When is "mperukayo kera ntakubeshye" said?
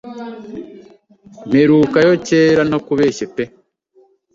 1.49-3.25